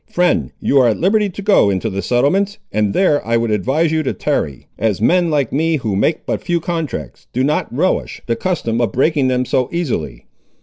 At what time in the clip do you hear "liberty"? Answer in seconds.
0.97-1.29